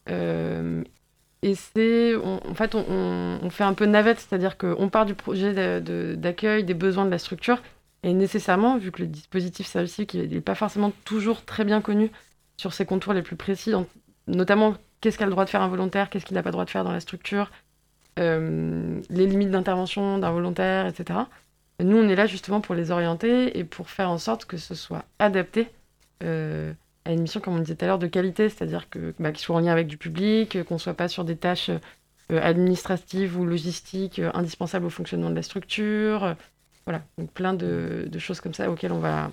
[0.08, 5.82] et c'est, en fait, on, fait un peu navette, c'est-à-dire qu'on part du projet
[6.16, 7.62] d'accueil, des besoins de la structure,
[8.04, 12.12] et nécessairement, vu que le dispositif service n'est pas forcément toujours très bien connu
[12.58, 13.74] sur ses contours les plus précis,
[14.28, 16.66] notamment qu'est-ce qu'a le droit de faire un volontaire, qu'est-ce qu'il n'a pas le droit
[16.66, 17.52] de faire dans la structure,
[18.20, 21.20] euh, les limites d'intervention d'un volontaire, etc.
[21.84, 24.76] nous, on est là justement pour les orienter et pour faire en sorte que ce
[24.76, 25.70] soit adapté
[26.24, 26.74] euh,
[27.06, 29.44] à une mission, comme on disait tout à l'heure, de qualité, c'est-à-dire que bah, qu'il
[29.44, 33.40] soit en lien avec du public, qu'on ne soit pas sur des tâches euh, administratives
[33.40, 36.36] ou logistiques indispensables au fonctionnement de la structure.
[36.86, 39.32] voilà, donc plein de choses comme ça auxquelles on va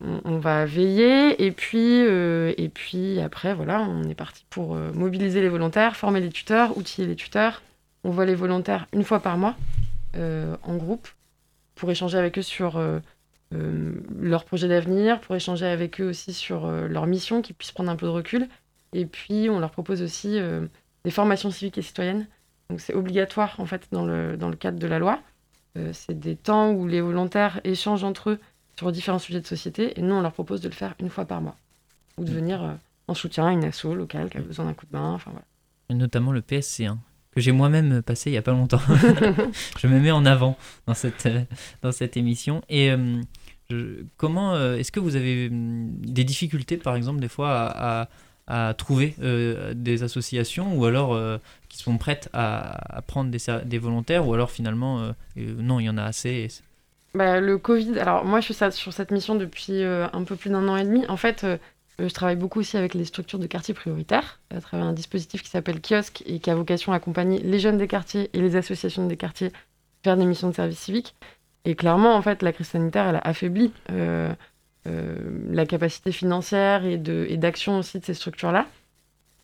[0.00, 4.92] on, va veiller et puis, euh, et puis après, voilà, on est parti pour euh,
[4.92, 7.62] mobiliser les volontaires, former les tuteurs, outiller les tuteurs.
[8.02, 9.56] On voit les volontaires une fois par mois
[10.16, 11.08] euh, en groupe
[11.74, 12.80] pour échanger avec eux sur
[13.50, 17.96] leur projet d'avenir, pour échanger avec eux aussi sur leur mission, qu'ils puissent prendre un
[17.96, 18.48] peu de recul.
[18.92, 20.40] Et puis, on leur propose aussi
[21.04, 22.26] des formations civiques et citoyennes.
[22.70, 25.20] Donc, c'est obligatoire en fait dans le, dans le cadre de la loi.
[25.92, 28.40] c'est des temps où les volontaires échangent entre eux
[28.76, 31.24] sur différents sujets de société, et nous, on leur propose de le faire une fois
[31.24, 31.56] par mois,
[32.18, 32.34] ou de mm.
[32.34, 35.30] venir en soutien à une asso locale qui a besoin d'un coup de main, enfin
[35.30, 35.44] voilà.
[35.90, 36.96] Et notamment le PSC1,
[37.34, 38.80] que j'ai moi-même passé il n'y a pas longtemps.
[39.78, 41.28] je me mets en avant dans cette,
[41.82, 42.62] dans cette émission.
[42.68, 42.92] Et
[44.16, 48.08] comment est-ce que vous avez des difficultés, par exemple, des fois à,
[48.46, 49.14] à, trouver
[49.74, 51.18] des associations ou alors
[51.68, 55.98] qui sont prêtes à, prendre des, des, volontaires ou alors finalement, non, il y en
[55.98, 56.48] a assez
[57.14, 60.68] bah, Le Covid, alors moi je suis sur cette mission depuis un peu plus d'un
[60.68, 61.06] an et demi.
[61.08, 61.46] En fait,
[61.98, 65.50] je travaille beaucoup aussi avec les structures de quartiers prioritaires, à travers un dispositif qui
[65.50, 69.06] s'appelle Kiosque et qui a vocation à accompagner les jeunes des quartiers et les associations
[69.06, 69.52] des quartiers
[70.04, 71.14] vers des missions de service civique.
[71.64, 74.32] Et clairement, en fait, la crise sanitaire, elle a affaibli euh,
[74.86, 75.16] euh,
[75.50, 78.66] la capacité financière et d'action aussi de ces structures-là.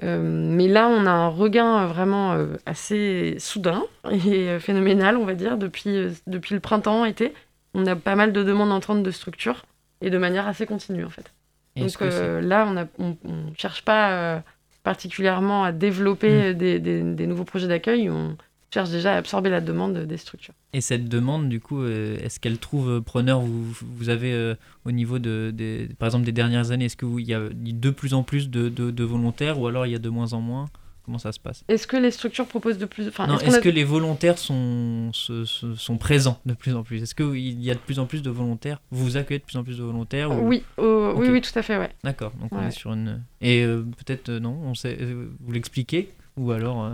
[0.03, 2.37] Euh, mais là, on a un regain vraiment
[2.67, 7.33] assez soudain et phénoménal, on va dire, depuis, depuis le printemps, été.
[7.75, 9.65] On a pas mal de demandes entrantes de structures
[10.01, 11.33] et de manière assez continue, en fait.
[11.77, 14.43] Donc là, on ne cherche pas
[14.83, 16.59] particulièrement à développer hmm.
[16.59, 18.11] des, des, nouveaux projets d'accueil.
[18.11, 18.37] On,
[18.73, 20.55] cherche déjà à absorber la demande des structures.
[20.73, 23.41] Et cette demande, du coup, euh, est-ce qu'elle trouve preneur?
[23.41, 24.55] Vous, vous avez euh,
[24.85, 25.53] au niveau de,
[25.99, 29.05] par exemple, des dernières années, est-ce qu'il y a de plus en plus de, de,
[29.05, 30.67] volontaires ou alors il y a de moins en moins?
[31.11, 31.65] Comment ça se passe.
[31.67, 35.97] Est-ce que les structures proposent de plus enfin, Non, est-ce, que les volontaires sont, sont
[35.99, 37.03] présents de plus en plus?
[37.03, 38.81] Est-ce qu'il y a de plus en plus de volontaires?
[38.93, 41.79] Vous vous accueillez de plus en plus de volontaires oui, oui, oui, tout à fait,
[41.79, 41.91] ouais.
[42.05, 43.25] D'accord, donc on est sur une...
[43.41, 44.97] Et euh, peut-être, non, on sait,
[45.41, 46.11] vous l'expliquez?
[46.37, 46.89] Ou alors...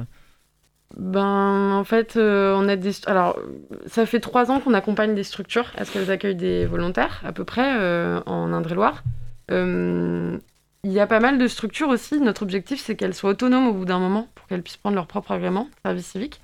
[0.96, 2.92] Ben, en fait, euh, on a des.
[3.06, 3.38] Alors,
[3.86, 7.32] ça fait trois ans qu'on accompagne des structures à ce qu'elles accueillent des volontaires, à
[7.32, 9.02] peu près, euh, en Indre-et-Loire.
[9.50, 10.38] Euh,
[10.84, 12.20] il y a pas mal de structures aussi.
[12.20, 15.06] Notre objectif, c'est qu'elles soient autonomes au bout d'un moment pour qu'elles puissent prendre leur
[15.06, 16.40] propre agrément, service civique.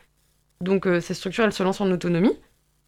[0.60, 2.36] Donc, ces structures, elles se lancent en autonomie.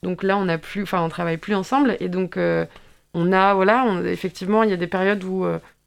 [0.02, 1.96] Donc là, on a plus, enfin, on travaille plus ensemble.
[2.00, 5.44] Et donc, on a, voilà, effectivement, il y a des périodes où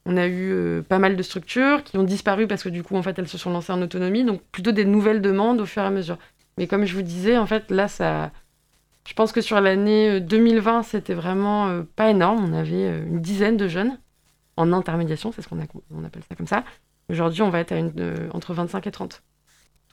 [0.07, 2.95] on a eu euh, pas mal de structures qui ont disparu parce que du coup,
[2.95, 4.23] en fait, elles se sont lancées en autonomie.
[4.23, 6.17] Donc, plutôt des nouvelles demandes au fur et à mesure.
[6.57, 8.31] Mais comme je vous disais, en fait, là, ça.
[9.05, 12.45] Je pense que sur l'année 2020, euh, c'était vraiment euh, pas énorme.
[12.49, 13.97] On avait une dizaine de jeunes
[14.57, 15.59] en intermédiation, c'est ce qu'on
[15.91, 16.63] on appelle ça comme ça.
[17.09, 19.23] Aujourd'hui, on va être à une, entre 25 et 30.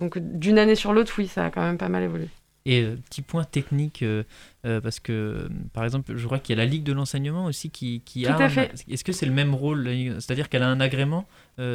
[0.01, 2.29] Donc, d'une année sur l'autre, oui, ça a quand même pas mal évolué.
[2.67, 4.23] Et euh, petit point technique, euh,
[4.65, 7.69] euh, parce que par exemple, je crois qu'il y a la Ligue de l'enseignement aussi
[7.69, 8.45] qui, qui Tout a.
[8.45, 8.73] À fait.
[8.89, 9.87] Est-ce que c'est le même rôle
[10.19, 11.27] C'est-à-dire qu'elle a un agrément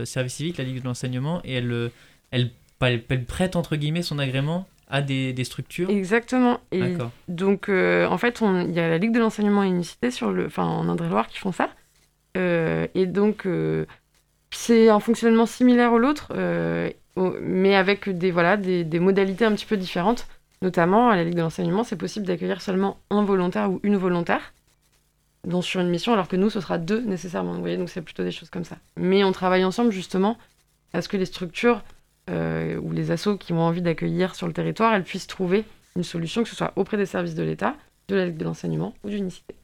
[0.03, 1.91] service civique, la Ligue de l'enseignement, et elle,
[2.31, 2.49] elle,
[2.81, 5.89] elle, prête entre guillemets son agrément à des, des structures?
[5.91, 6.59] Exactement.
[6.71, 6.95] Et
[7.27, 10.65] donc, en fait, il y a la Ligue de l'enseignement et Unicité sur le, enfin,
[10.65, 11.69] en Indre-et-Loire qui font ça.
[12.35, 13.47] Et donc,
[14.51, 16.31] c'est un fonctionnement similaire au l'autre,
[17.41, 20.27] mais avec des, voilà, des, modalités un petit peu différentes.
[20.61, 24.53] Notamment, à la Ligue de l'enseignement, c'est possible d'accueillir seulement un volontaire ou une volontaire
[25.45, 27.53] dans, sur une mission, alors que nous, ce sera deux nécessairement.
[27.53, 28.77] Vous voyez, donc c'est plutôt des choses comme ça.
[28.97, 30.37] Mais on travaille ensemble justement
[30.93, 31.81] à ce que les structures
[32.29, 35.63] euh, ou les assos qui ont envie d'accueillir sur le territoire, elles puissent trouver
[35.95, 37.75] une solution, que ce soit auprès des services de l'État,
[38.07, 39.55] de la Ligue de l'enseignement ou d'unicité.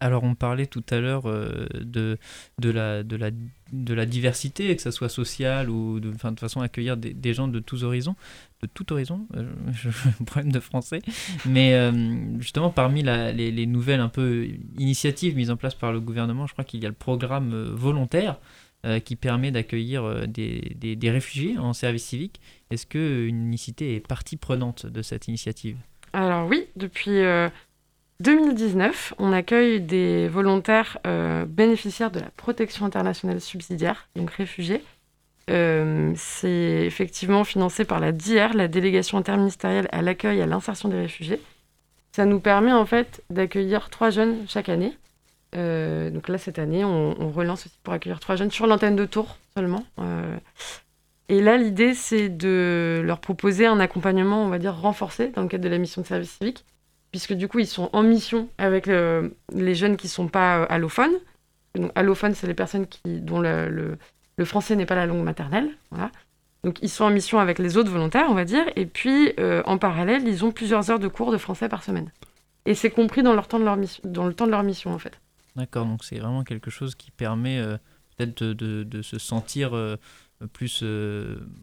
[0.00, 2.18] Alors on parlait tout à l'heure euh, de,
[2.58, 3.30] de, la, de, la,
[3.72, 7.60] de la diversité, que ce soit sociale ou de, de façon accueillir des, gens de
[7.60, 8.16] tous horizons,
[8.62, 9.50] de tout horizon, euh,
[10.26, 11.00] problème de français,
[11.46, 11.92] mais euh,
[12.38, 16.52] justement parmi les, les, nouvelles un peu initiatives mises en place par le gouvernement, je
[16.52, 18.38] crois qu'il y a le programme volontaire
[19.06, 22.42] qui permet d'accueillir des, des, réfugiés en service civique.
[22.68, 25.78] Est-ce que Unicité est partie prenante de cette initiative?
[26.12, 27.22] Alors oui, depuis
[28.20, 34.84] 2019, on accueille des volontaires euh, bénéficiaires de la protection internationale subsidiaire, donc réfugiés.
[35.50, 40.88] Euh, c'est effectivement financé par la DIR, la délégation interministérielle à l'accueil et à l'insertion
[40.88, 41.40] des réfugiés.
[42.12, 44.96] Ça nous permet en fait d'accueillir trois jeunes chaque année.
[45.56, 49.04] Euh, donc là, cette année, on, relance aussi pour accueillir trois jeunes sur l'antenne de
[49.04, 49.84] Tours seulement.
[51.28, 55.48] et là, l'idée, c'est de leur proposer un accompagnement, on va dire, renforcé dans le
[55.48, 56.64] cadre de la mission de service civique
[57.14, 61.14] puisque du coup, ils sont en mission avec les jeunes qui sont pas euh, allophones.
[61.94, 63.96] Allophones, c'est les personnes dont le,
[64.42, 65.70] français n'est pas la langue maternelle.
[66.64, 68.64] Donc, ils sont en mission avec les autres volontaires, on va dire.
[68.74, 72.10] Et puis, euh, en parallèle, ils ont plusieurs heures de cours de français par semaine.
[72.66, 74.98] Et c'est compris dans, leur temps de leur dans le temps de leur mission, en
[74.98, 75.20] fait.
[75.54, 77.76] D'accord, donc c'est vraiment quelque chose qui permet euh,
[78.16, 79.70] peut-être de, se sentir
[80.52, 80.82] plus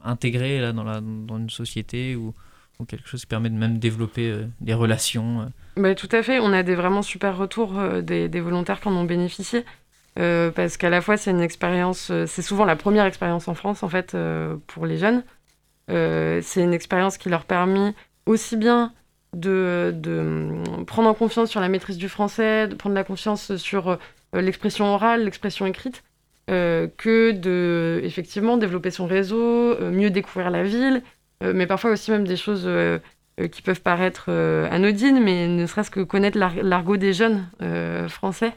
[0.02, 2.34] intégré là, dans, une société ou
[2.86, 5.42] quelque chose qui permet de même développer euh, des relations.
[5.42, 5.82] Euh.
[5.82, 8.96] Bah, tout à fait, on a des vraiment super retours euh, des, volontaires qui en
[8.96, 9.66] ont bénéficié.
[10.16, 13.90] parce qu'à la fois, c'est une expérience, c'est souvent la première expérience en France, en
[13.90, 14.16] fait,
[14.68, 15.24] pour les jeunes.
[15.88, 17.94] c'est une expérience qui leur permet
[18.26, 18.94] aussi bien
[19.34, 23.98] de, de, prendre en confiance sur la maîtrise du français, de prendre la confiance sur
[24.34, 26.04] l'expression orale, l'expression écrite,
[26.48, 31.02] que de effectivement développer son réseau, mieux découvrir la ville,
[31.42, 32.70] mais parfois aussi même des choses
[33.52, 37.48] qui peuvent paraître anodines, mais ne serait-ce que connaître l'argot des jeunes
[38.10, 38.54] français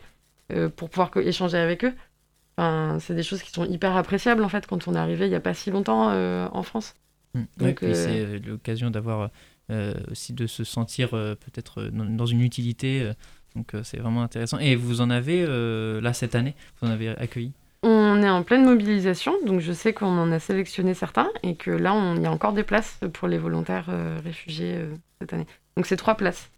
[0.76, 1.92] pour pouvoir échanger avec eux.
[2.56, 5.30] Enfin, c'est des choses qui sont hyper appréciables en fait quand on est arrivé il
[5.30, 6.94] n'y a pas si longtemps euh, en France.
[7.34, 7.42] Mmh.
[7.56, 9.30] Donc, c'est euh, l'occasion d'avoir
[9.70, 13.10] euh, aussi de se sentir peut-être dans une utilité.
[13.56, 14.58] donc c'est vraiment intéressant.
[14.58, 15.44] Et vous en avez
[16.00, 17.52] là cette année, vous en avez accueilli?
[17.86, 21.70] On est en pleine mobilisation, donc je sais qu'on en a sélectionné certains et que
[21.70, 23.90] là il y a encore des places pour les volontaires
[24.24, 24.78] réfugiés
[25.20, 25.46] cette année.
[25.76, 26.50] Donc c'est trois places.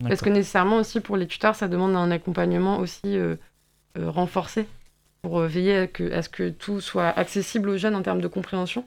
[0.00, 3.18] Parce que nécessairement aussi pour les tuteurs, ça demande un accompagnement aussi
[3.96, 4.66] renforcé
[5.22, 8.20] pour euh, veiller à, que, à, ce que tout soit accessible aux jeunes en termes
[8.20, 8.84] de compréhension.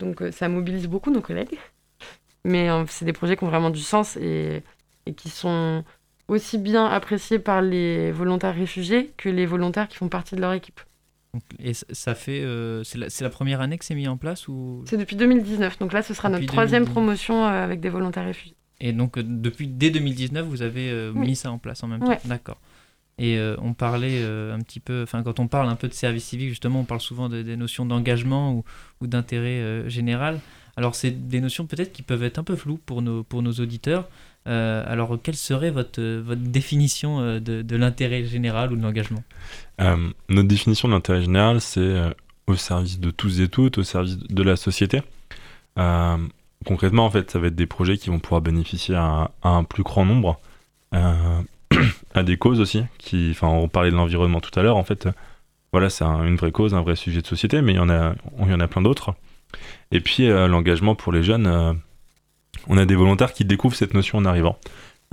[0.00, 1.56] Donc euh, ça mobilise beaucoup nos collègues.
[2.44, 4.62] Mais euh, c'est des projets qui ont vraiment du sens et,
[5.06, 5.84] et, qui sont
[6.26, 10.52] aussi bien appréciés par les volontaires réfugiés que les volontaires qui font partie de leur
[10.52, 10.80] équipe.
[11.58, 12.42] Et ça fait,
[12.84, 14.82] c'est la, la, première année que c'est mis en place ou?
[14.86, 15.78] C'est depuis 2019.
[15.78, 18.56] Donc là, ce sera notre troisième promotion avec des volontaires réfugiés.
[18.80, 22.18] Et donc depuis dès 2019, vous avez mis ça en place en même temps?
[22.24, 22.58] D'accord.
[23.18, 25.92] Et euh, on parlait euh, un petit peu, enfin quand on parle un peu de
[25.92, 28.64] service civique, justement, on parle souvent des notions d'engagement ou,
[29.00, 30.38] ou d'intérêt euh, général.
[30.76, 33.52] Alors c'est des notions peut-être qui peuvent être un peu floues pour nos, pour nos
[33.52, 34.08] auditeurs.
[34.46, 36.00] Alors quelle serait votre,
[36.34, 39.22] définition de, de l'intérêt général ou de l'engagement?
[39.78, 42.12] Notre définition de l'intérêt général, c'est
[42.46, 45.02] au service de tous et toutes, au service de la société.
[46.64, 49.82] concrètement, en fait, ça va être des projets qui vont pouvoir bénéficier à, un plus
[49.82, 50.40] grand nombre
[52.14, 52.84] à des causes aussi.
[53.42, 54.76] On parlait de l'environnement tout à l'heure.
[54.76, 55.08] En fait,
[55.72, 58.14] voilà, c'est une vraie cause, un vrai sujet de société, mais il y en a,
[58.40, 59.14] il y en a plein d'autres.
[59.90, 61.72] Et puis euh, l'engagement pour les jeunes, euh,
[62.68, 64.58] on a des volontaires qui découvrent cette notion en arrivant,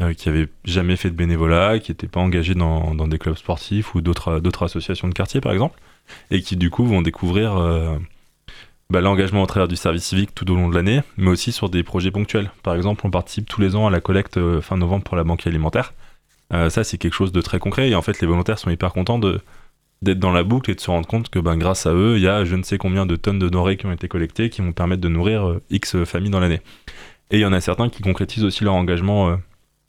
[0.02, 3.96] euh, qui n'avaient jamais fait de bénévolat, qui n'étaient pas engagés dans, des clubs sportifs
[3.96, 5.80] ou d'autres associations de quartier par exemple,
[6.32, 7.56] et qui du coup vont découvrir
[8.90, 11.70] bah, l'engagement au travers du service civique tout au long de l'année, mais aussi sur
[11.70, 12.52] des projets ponctuels.
[12.62, 15.48] Par exemple, on participe tous les ans à la collecte fin novembre pour la banque
[15.48, 15.94] alimentaire.
[16.54, 17.90] Euh, ça, c'est quelque chose de très concret.
[17.90, 20.92] Et en fait, les volontaires sont hyper contents d'être dans la boucle et de se
[20.92, 23.16] rendre compte que ben, grâce à eux, il y a je ne sais combien de
[23.16, 26.30] tonnes de denrées qui ont été collectées qui vont permettre de nourrir euh, X familles
[26.30, 26.62] dans l'année.
[27.32, 29.36] Et il y en a certains qui concrétisent aussi leur engagement euh,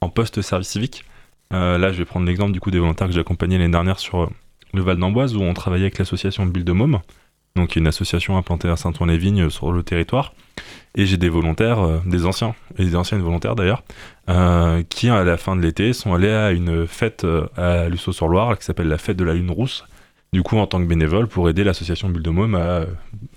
[0.01, 1.05] en post-service civique.
[1.51, 4.29] là, je vais prendre l'exemple du coup des volontaires que j'ai accompagnés l'année dernière sur
[4.73, 6.73] le Val d'Amboise où on travaillait avec l'association Bulle de
[7.57, 10.33] donc une association implantée à Saint-Ouen-les-Vignes sur le territoire.
[10.95, 13.83] Et j'ai des volontaires, euh, des anciens, et des anciennes volontaires d'ailleurs,
[14.29, 18.57] euh, qui à la fin de l'été sont allés à une fête euh, à Lusso-sur-Loire
[18.57, 19.85] qui s'appelle la fête de la Lune Rousse,
[20.33, 22.23] du coup en tant que bénévole pour aider l'association Bulle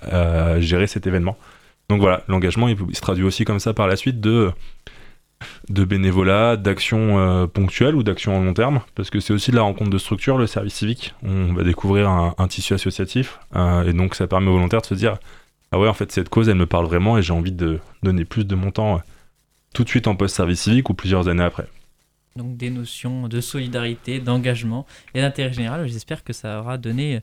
[0.03, 1.37] à, gérer cet événement.
[1.91, 4.53] Donc voilà, l'engagement il, se traduit aussi comme ça par la suite de
[5.71, 9.57] de bénévolat, d'action euh, ponctuelle ou d'action en long terme, parce que c'est aussi de
[9.57, 11.15] la rencontre de structure, le service civique.
[11.25, 14.95] On va découvrir un, tissu associatif, euh, et donc ça permet aux volontaires de se
[14.95, 15.17] dire
[15.73, 18.25] Ah ouais, en fait, cette cause, elle me parle vraiment, et j'ai envie de donner
[18.25, 19.01] plus de mon temps euh,
[19.75, 21.67] tout de suite en post-service civique ou plusieurs années après.
[22.37, 25.89] Donc des notions de solidarité, d'engagement et d'intérêt général.
[25.89, 27.23] J'espère que ça aura donné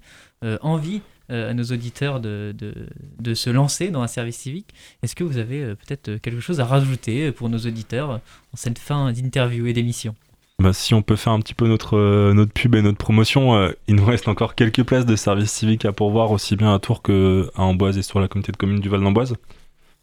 [0.62, 4.74] envie euh, à nos auditeurs de, de, se lancer dans un service civique.
[5.04, 8.80] Est-ce que vous avez euh, peut-être quelque chose à rajouter pour nos auditeurs en cette
[8.80, 10.16] fin d'interview et d'émission?
[10.60, 13.72] Bah, si on peut faire un petit peu notre, euh, notre pub et notre promotion,
[13.88, 17.04] il nous reste encore quelques places de service civique à pourvoir, aussi bien à Tours
[17.04, 17.14] qu'à
[17.56, 19.36] Amboise et sur la communauté de communes du Val d'Amboise.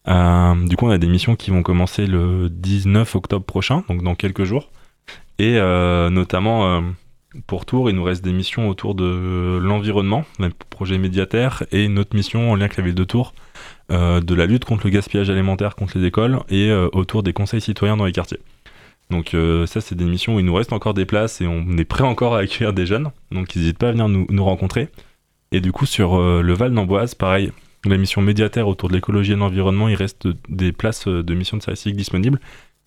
[0.06, 4.14] du coup, on a des missions qui vont commencer le 19 octobre prochain, donc dans
[4.14, 4.70] quelques jours.
[5.38, 6.82] Et notamment,
[7.46, 11.98] pour Tours, il nous reste des missions autour de l'environnement, le projet médiataire, et une
[11.98, 13.34] autre mission en lien avec la ville de Tours,
[13.90, 17.32] euh, de la lutte contre le gaspillage alimentaire contre les écoles et euh, autour des
[17.32, 18.38] conseils citoyens dans les quartiers.
[19.10, 21.76] Donc euh, ça, c'est des missions où il nous reste encore des places et on
[21.76, 24.88] est prêt encore à accueillir des jeunes, donc n'hésitez pas à venir nous, rencontrer.
[25.52, 27.52] Et du coup, sur le Val d'Amboise, pareil,
[27.84, 31.56] la mission médiataire autour de l'écologie et de l'environnement, il reste des places de mission
[31.56, 32.40] de service civique disponibles,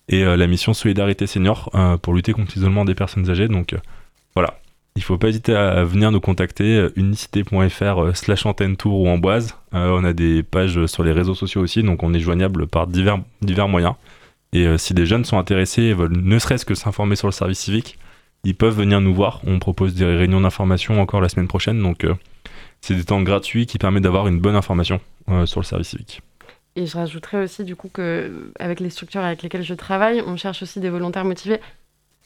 [0.08, 1.70] et la mission solidarité senior
[2.02, 3.48] pour lutter contre l'isolement des personnes âgées,
[4.38, 4.54] voilà.
[4.94, 9.08] Il faut pas hésiter à venir nous contacter, euh, unicité.fr euh, slash antenne tour ou
[9.08, 9.56] amboise.
[9.74, 12.86] Euh, on a des pages sur les réseaux sociaux aussi, donc on est joignable par
[12.86, 13.18] divers,
[13.68, 13.94] moyens.
[14.52, 17.58] Et si des jeunes sont intéressés et veulent ne serait-ce que s'informer sur le service
[17.58, 17.98] civique,
[18.44, 19.40] ils peuvent venir nous voir.
[19.44, 22.06] On propose des réunions d'information encore la semaine prochaine, donc
[22.80, 25.00] c'est des temps gratuits qui permettent d'avoir une bonne information
[25.44, 26.22] sur le service civique.
[26.76, 30.36] Et je rajouterais aussi du coup que avec les structures avec lesquelles je travaille, on
[30.36, 31.60] cherche aussi des volontaires motivés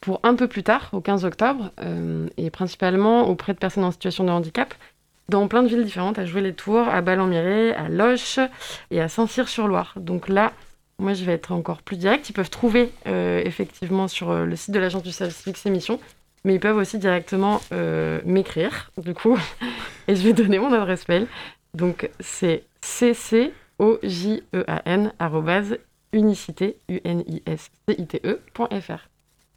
[0.02, 3.92] pour un peu plus tard, au 15 octobre, euh, et principalement auprès de personnes en
[3.92, 4.74] situation de handicap,
[5.30, 8.38] dans plein de villes différentes, à jouer les tours, à Ballon-Miré, à Loche
[8.90, 9.94] et à Saint-Cyr-sur-Loire.
[9.96, 10.52] Donc là,
[10.98, 12.28] moi je vais être encore plus direct.
[12.28, 15.70] Ils peuvent trouver effectivement sur le site de l'agence du service civique ces
[16.44, 17.60] mais ils peuvent aussi directement
[18.24, 19.38] m'écrire, du coup,
[20.08, 21.28] et je vais donner mon adresse mail.
[21.72, 23.50] Donc c'est ccojan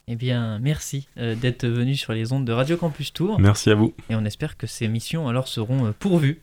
[0.08, 3.40] Eh bien, merci euh, d'être venu sur les ondes de Radio Campus Tour.
[3.40, 3.96] Merci à vous.
[4.10, 6.42] Et on espère que ces missions alors seront euh, pourvues